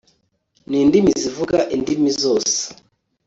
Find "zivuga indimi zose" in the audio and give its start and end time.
1.21-2.57